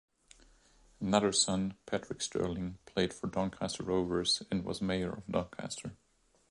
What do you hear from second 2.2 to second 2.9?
Stirling